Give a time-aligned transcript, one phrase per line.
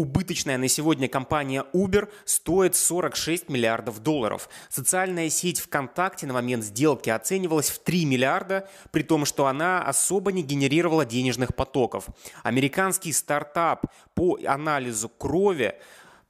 [0.00, 4.48] Убыточная на сегодня компания Uber стоит 46 миллиардов долларов.
[4.70, 10.32] Социальная сеть ВКонтакте на момент сделки оценивалась в 3 миллиарда, при том, что она особо
[10.32, 12.06] не генерировала денежных потоков.
[12.42, 15.74] Американский стартап по анализу крови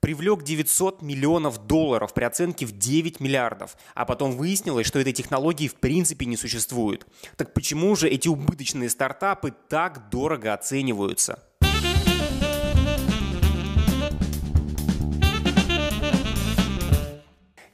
[0.00, 5.68] привлек 900 миллионов долларов при оценке в 9 миллиардов, а потом выяснилось, что этой технологии
[5.68, 7.06] в принципе не существует.
[7.36, 11.40] Так почему же эти убыточные стартапы так дорого оцениваются?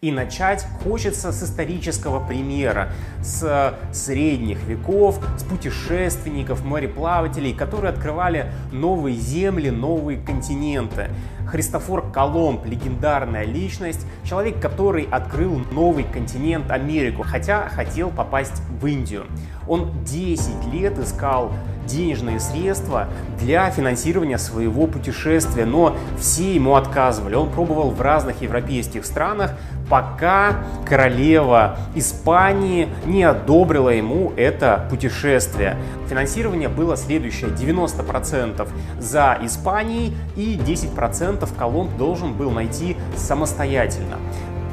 [0.02, 2.92] И начать хочется с исторического примера,
[3.22, 11.08] с средних веков, с путешественников, мореплавателей, которые открывали новые земли, новые континенты.
[11.46, 19.26] Христофор Колумб– легендарная личность, человек, который открыл новый континент Америку, хотя хотел попасть в Индию.
[19.68, 21.52] Он 10 лет искал
[21.86, 23.08] денежные средства
[23.40, 27.34] для финансирования своего путешествия, но все ему отказывали.
[27.34, 29.52] Он пробовал в разных европейских странах,
[29.88, 35.76] пока королева Испании не одобрила ему это путешествие.
[36.08, 37.50] Финансирование было следующее.
[37.50, 44.18] 90% за Испанией и 10% Колумб должен был найти самостоятельно.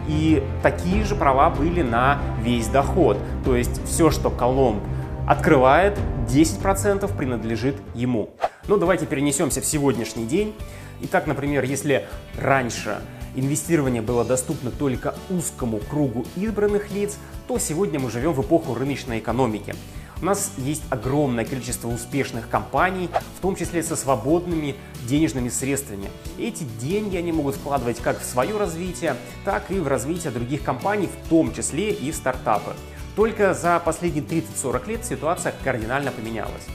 [0.08, 3.18] И такие же права были на весь доход.
[3.44, 4.84] То есть все, что Колумб
[5.28, 5.98] открывает,
[6.28, 8.30] 10% принадлежит ему.
[8.68, 10.54] Ну, давайте перенесемся в сегодняшний день.
[11.02, 12.06] Итак, например, если
[12.40, 12.98] раньше
[13.36, 17.18] инвестирование было доступно только узкому кругу избранных лиц,
[17.48, 19.76] то сегодня мы живем в эпоху рыночной экономики.
[20.24, 26.10] У нас есть огромное количество успешных компаний, в том числе со свободными денежными средствами.
[26.40, 31.08] Эти деньги они могут вкладывать как в свое развитие, так и в развитие других компаний,
[31.10, 32.72] в том числе и в стартапы.
[33.18, 36.68] Только за последние 30-40 лет ситуация кардинально поменялась.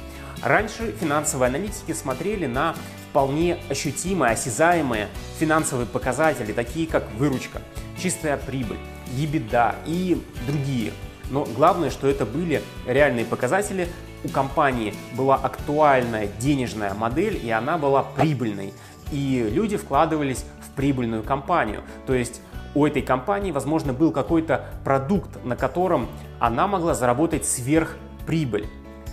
[0.43, 2.77] Раньше финансовые аналитики смотрели на
[3.09, 7.63] вполне ощутимые, осязаемые финансовые показатели, такие как выручка,
[7.99, 8.77] чистая прибыль,
[9.17, 10.93] EBITDA и другие.
[11.31, 13.89] Но главное, что это были реальные показатели.
[14.25, 18.73] У компании была актуальная денежная модель, и она была прибыльной.
[19.13, 21.83] И люди вкладывались в прибыльную компанию.
[22.07, 22.41] То есть
[22.75, 28.67] у этой компании, возможно, был какой-то продукт, на котором она могла заработать сверхприбыль.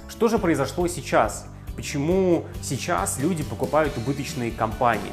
[0.10, 1.48] Что же произошло сейчас?
[1.76, 5.12] Почему сейчас люди покупают убыточные компании?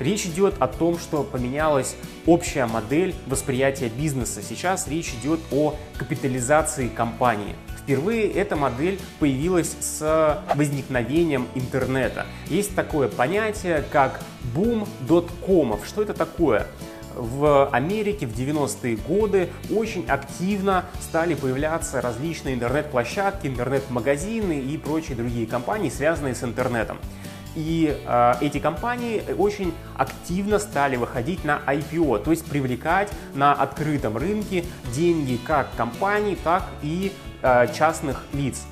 [0.00, 1.96] Речь идет о том, что поменялась
[2.26, 4.40] общая модель восприятия бизнеса.
[4.42, 7.54] Сейчас речь идет о капитализации компании.
[7.78, 12.26] Впервые эта модель появилась с возникновением интернета.
[12.46, 14.20] Есть такое понятие, как
[14.54, 15.86] бум доткомов.
[15.86, 16.66] Что это такое?
[17.14, 25.46] в Америке в 90-е годы очень активно стали появляться различные интернет-площадки, интернет-магазины и прочие другие
[25.46, 26.98] компании, связанные с интернетом.
[27.54, 34.16] И э, эти компании очень активно стали выходить на IPO, то есть привлекать на открытом
[34.16, 34.64] рынке
[34.94, 38.62] деньги как компаний, так и э, частных лиц.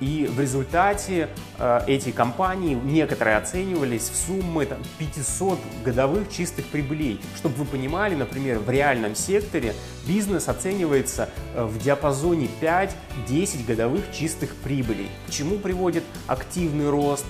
[0.00, 1.28] И в результате
[1.58, 7.20] э, эти компании некоторые оценивались в суммы там, 500 годовых чистых прибылей.
[7.36, 9.74] Чтобы вы понимали, например, в реальном секторе
[10.06, 15.08] бизнес оценивается э, в диапазоне 5-10 годовых чистых прибылей.
[15.26, 17.26] К чему приводит активный рост?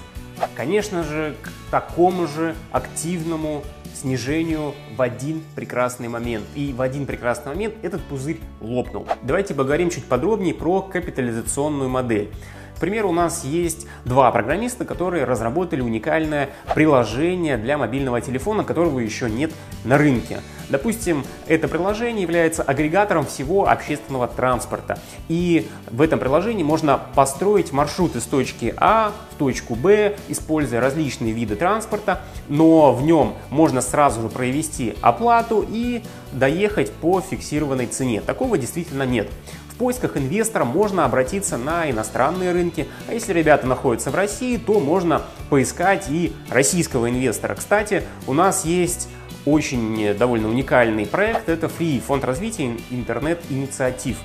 [0.54, 3.62] Конечно же, к такому же активному
[3.94, 6.44] снижению в один прекрасный момент.
[6.54, 9.06] И в один прекрасный момент этот пузырь лопнул.
[9.22, 12.30] Давайте поговорим чуть подробнее про капитализационную модель.
[12.78, 19.00] К примеру, у нас есть два программиста, которые разработали уникальное приложение для мобильного телефона, которого
[19.00, 19.50] еще нет
[19.84, 20.42] на рынке.
[20.68, 25.00] Допустим, это приложение является агрегатором всего общественного транспорта.
[25.26, 31.32] И в этом приложении можно построить маршрут из точки А в точку Б, используя различные
[31.32, 38.20] виды транспорта, но в нем можно сразу же провести оплату и доехать по фиксированной цене.
[38.20, 39.28] Такого действительно нет
[39.78, 45.22] поисках инвестора можно обратиться на иностранные рынки, а если ребята находятся в России, то можно
[45.48, 47.54] поискать и российского инвестора.
[47.54, 49.08] Кстати, у нас есть
[49.46, 54.18] очень довольно уникальный проект, это Free, фонд развития интернет-инициатив.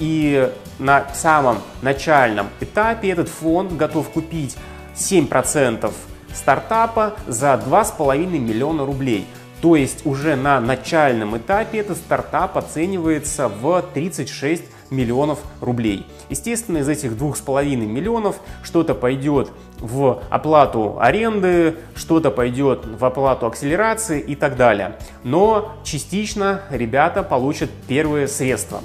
[0.00, 0.50] И
[0.80, 4.56] на самом начальном этапе этот фонд готов купить
[4.96, 5.92] 7%
[6.34, 9.26] стартапа за 2,5 миллиона рублей.
[9.60, 16.06] То есть уже на начальном этапе этот стартап оценивается в 36 миллионов рублей.
[16.28, 23.04] Естественно, из этих двух с половиной миллионов что-то пойдет в оплату аренды, что-то пойдет в
[23.04, 24.96] оплату акселерации и так далее.
[25.22, 28.80] Но частично ребята получат первые средства.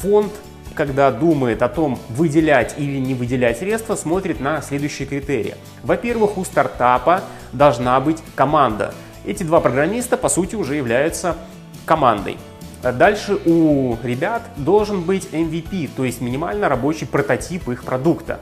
[0.00, 0.32] Фонд
[0.76, 5.54] когда думает о том, выделять или не выделять средства, смотрит на следующие критерии.
[5.82, 8.94] Во-первых, у стартапа должна быть команда.
[9.24, 11.36] Эти два программиста, по сути, уже являются
[11.86, 12.36] командой.
[12.82, 18.40] Дальше у ребят должен быть MVP, то есть минимально рабочий прототип их продукта.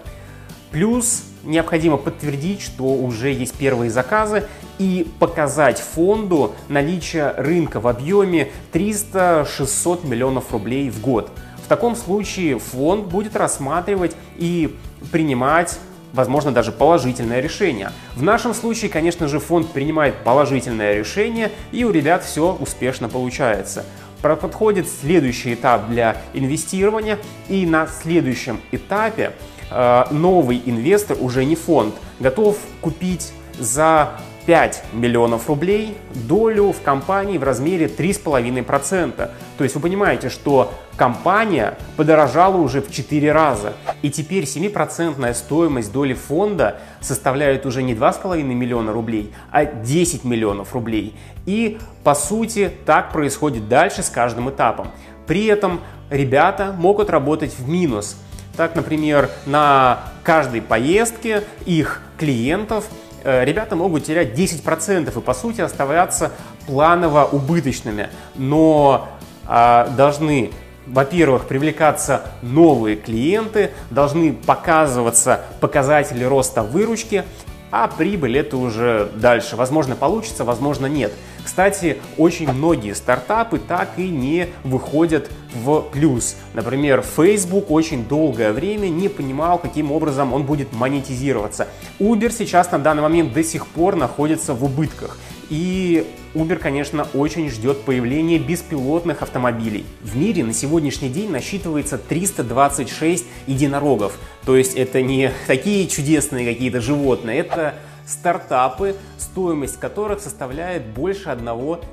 [0.70, 4.44] Плюс необходимо подтвердить, что уже есть первые заказы
[4.78, 11.30] и показать фонду наличие рынка в объеме 300-600 миллионов рублей в год.
[11.64, 14.76] В таком случае фонд будет рассматривать и
[15.12, 15.78] принимать
[16.14, 17.90] возможно, даже положительное решение.
[18.14, 23.84] В нашем случае, конечно же, фонд принимает положительное решение, и у ребят все успешно получается.
[24.24, 27.18] Подходит следующий этап для инвестирования,
[27.48, 29.32] и на следующем этапе
[29.70, 37.38] э, новый инвестор, уже не фонд, готов купить за 5 миллионов рублей долю в компании
[37.38, 39.30] в размере 3,5%.
[39.56, 43.72] То есть вы понимаете, что компания подорожала уже в 4 раза.
[44.02, 50.74] И теперь 7% стоимость доли фонда составляет уже не 2,5 миллиона рублей, а 10 миллионов
[50.74, 51.14] рублей.
[51.46, 54.88] И по сути так происходит дальше с каждым этапом.
[55.26, 55.80] При этом
[56.10, 58.16] ребята могут работать в минус.
[58.56, 62.84] Так, например, на каждой поездке их клиентов
[63.24, 66.32] ребята могут терять 10% и по сути оставляться
[66.66, 69.08] планово убыточными, но
[69.46, 70.50] а, должны
[70.86, 77.24] во-первых, привлекаться новые клиенты, должны показываться показатели роста выручки,
[77.70, 79.56] а прибыль это уже дальше.
[79.56, 81.12] Возможно получится, возможно нет.
[81.44, 86.36] Кстати, очень многие стартапы так и не выходят в плюс.
[86.54, 91.68] Например, Facebook очень долгое время не понимал, каким образом он будет монетизироваться.
[92.00, 95.18] Uber сейчас на данный момент до сих пор находится в убытках.
[95.50, 99.84] И Uber, конечно, очень ждет появления беспилотных автомобилей.
[100.00, 104.18] В мире на сегодняшний день насчитывается 326 единорогов.
[104.44, 107.74] То есть это не такие чудесные какие-то животные, это
[108.06, 111.46] стартапы, стоимость которых составляет больше 1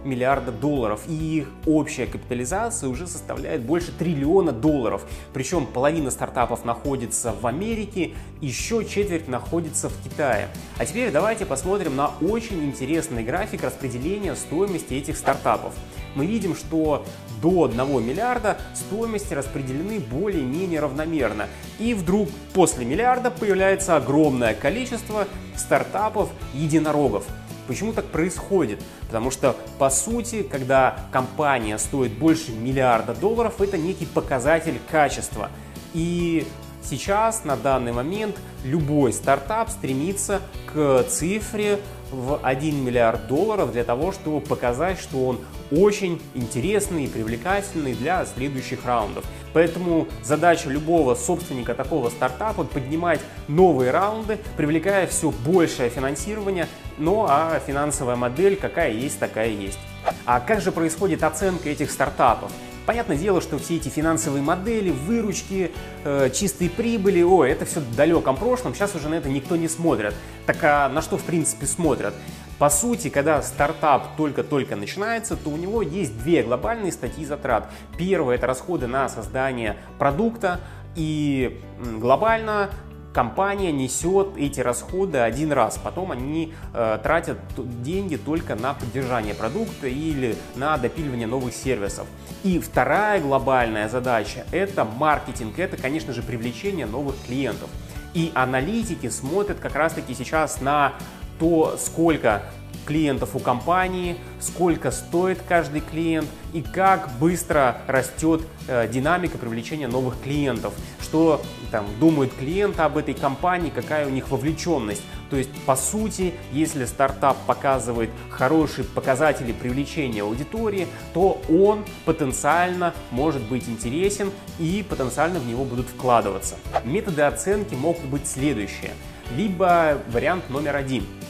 [0.03, 1.01] миллиарда долларов.
[1.07, 5.05] И их общая капитализация уже составляет больше триллиона долларов.
[5.33, 8.11] Причем половина стартапов находится в Америке,
[8.41, 10.49] еще четверть находится в Китае.
[10.77, 15.73] А теперь давайте посмотрим на очень интересный график распределения стоимости этих стартапов.
[16.15, 17.05] Мы видим, что
[17.41, 21.47] до 1 миллиарда стоимости распределены более-менее равномерно.
[21.79, 25.27] И вдруг после миллиарда появляется огромное количество
[25.61, 27.25] стартапов единорогов.
[27.67, 28.81] Почему так происходит?
[29.07, 35.49] Потому что, по сути, когда компания стоит больше миллиарда долларов, это некий показатель качества.
[35.93, 36.47] И
[36.83, 40.41] сейчас, на данный момент, любой стартап стремится
[40.73, 41.79] к цифре
[42.11, 45.39] в 1 миллиард долларов для того, чтобы показать, что он
[45.71, 49.23] очень интересный и привлекательный для следующих раундов.
[49.53, 56.67] Поэтому задача любого собственника такого стартапа поднимать новые раунды, привлекая все большее финансирование,
[56.97, 59.79] ну а финансовая модель какая есть, такая есть.
[60.25, 62.51] А как же происходит оценка этих стартапов?
[62.85, 65.71] Понятное дело, что все эти финансовые модели, выручки,
[66.03, 69.67] э, чистые прибыли, о, это все в далеком прошлом, сейчас уже на это никто не
[69.67, 70.13] смотрит.
[70.45, 72.13] Так а на что в принципе смотрят?
[72.57, 77.69] По сути, когда стартап только-только начинается, то у него есть две глобальные статьи затрат.
[77.97, 80.59] Первое– это расходы на создание продукта,
[80.95, 81.59] и
[81.99, 82.69] глобально
[83.13, 87.37] компания несет эти расходы один раз, потом они э, тратят
[87.83, 92.07] деньги только на поддержание продукта или на допиливание новых сервисов.
[92.43, 97.69] И вторая глобальная задача– это маркетинг, это, конечно же, привлечение новых клиентов.
[98.13, 100.93] И аналитики смотрят как раз-таки сейчас на
[101.39, 102.43] то, сколько
[102.85, 110.21] клиентов у компании, сколько стоит каждый клиент и как быстро растет э, динамика привлечения новых
[110.21, 115.01] клиентов, что там думают клиенты об этой компании, какая у них вовлеченность.
[115.29, 123.41] То есть, по сути, если стартап показывает хорошие показатели привлечения аудитории, то он потенциально может
[123.43, 126.55] быть интересен и потенциально в него будут вкладываться.
[126.83, 128.91] Методы оценки могут быть следующие.
[129.37, 131.05] Либо вариант номер один–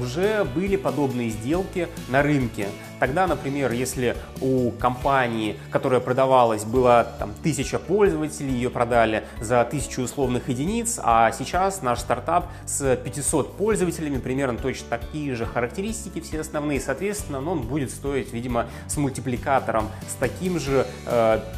[0.00, 2.68] уже были подобные сделки на рынке.
[3.04, 10.00] Тогда, например, если у компании, которая продавалась, было там тысяча пользователей, ее продали за тысячу
[10.00, 16.40] условных единиц, а сейчас наш стартап с 500 пользователями, примерно точно такие же характеристики все
[16.40, 20.86] основные, соответственно, он будет стоить, видимо, с мультипликатором с таким же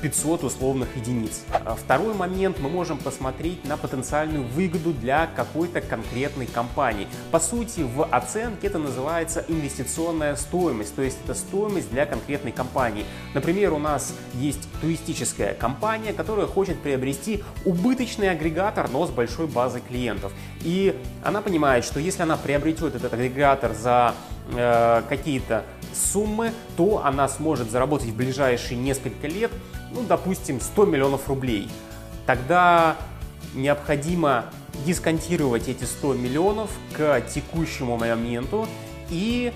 [0.03, 1.45] 500 э, условных единиц.
[1.53, 7.07] А второй момент, мы можем посмотреть на потенциальную выгоду для какой-то конкретной компании.
[7.31, 13.05] По сути, в оценке это называется инвестиционная стоимость, то есть это стоимость для конкретной компании.
[13.35, 19.81] Например, у нас есть туристическая компания, которая хочет приобрести убыточный агрегатор, но с большой базой
[19.81, 20.33] клиентов.
[20.63, 24.15] И она понимает, что если она приобретет этот агрегатор за
[24.55, 25.65] э, какие-то
[25.95, 29.51] суммы, то она сможет заработать в ближайшие несколько лет,
[29.93, 31.69] ну, допустим, 100 миллионов рублей.
[32.27, 32.97] Тогда
[33.55, 34.47] необходимо
[34.85, 38.67] дисконтировать эти 100 миллионов к текущему моменту
[39.09, 39.53] и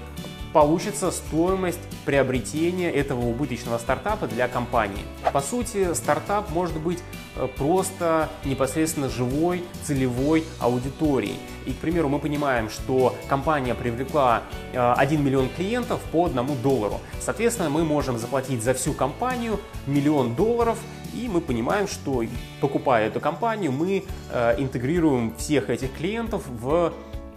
[0.52, 5.04] получится стоимость приобретения этого убыточного стартапа для компании.
[5.32, 6.98] По сути, стартап может быть
[7.36, 11.36] э, просто непосредственно живой целевой аудиторией.
[11.66, 14.42] И, к примеру, мы понимаем, что компания привлекла
[14.72, 17.00] 1 э, миллион клиентов по 1 доллару.
[17.20, 20.78] Соответственно, мы можем заплатить за всю компанию миллион долларов
[21.12, 22.24] и мы понимаем, что
[22.60, 26.92] покупая эту компанию, мы э, интегрируем всех этих клиентов в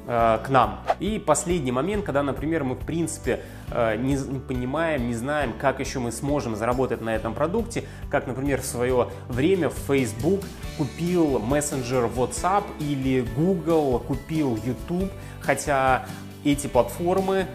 [0.07, 0.79] э, к нам.
[1.00, 3.41] И последний момент, когда, например, мы в принципе
[3.72, 8.62] э, не, понимаем, не знаем, как еще мы сможем заработать на этом продукте, как, например,
[8.62, 10.41] в свое время Facebook
[10.77, 16.05] купил мессенджер WhatsApp или Google купил YouTube, хотя
[16.43, 17.48] эти платформы,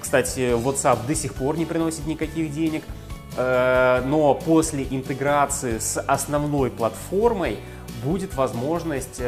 [0.00, 2.82] кстати, WhatsApp до сих пор не приносит никаких денег,
[3.36, 7.58] Э, но после интеграции с основной платформой
[8.04, 9.20] будет возможность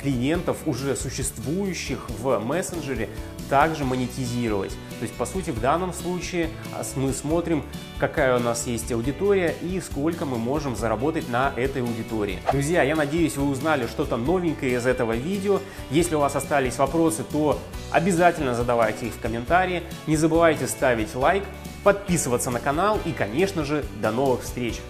[0.00, 3.08] клиентов, уже существующих в мессенджере,
[3.48, 4.72] также монетизировать.
[4.98, 7.62] То есть, по сути, в данном случае а, мы смотрим,
[7.98, 12.38] какая у нас есть аудитория и сколько мы можем заработать на этой аудитории.
[12.50, 15.60] Друзья, я надеюсь, вы узнали что-то новенькое из этого видео.
[15.90, 17.58] Если у вас остались вопросы, то
[17.92, 19.82] обязательно задавайте их в комментарии.
[20.06, 21.44] Не забывайте ставить лайк
[21.84, 24.80] подписываться на канал и, конечно же, до новых встреч!